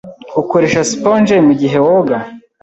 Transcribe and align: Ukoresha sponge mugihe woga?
Ukoresha 0.41 0.81
sponge 0.91 1.35
mugihe 1.47 1.77
woga? 1.85 2.17